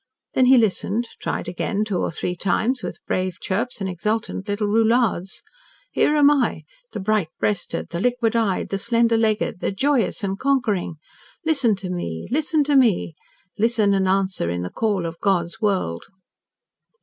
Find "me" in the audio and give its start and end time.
11.91-12.25, 12.75-13.13